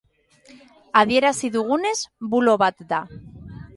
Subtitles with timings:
[1.01, 1.95] Adierazi dugunez,
[2.33, 3.03] bulo bat da.